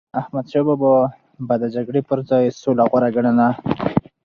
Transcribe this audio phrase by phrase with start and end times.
[0.21, 0.93] احمدشاه بابا
[1.47, 3.49] به د جګړی پر ځای سوله غوره ګڼله.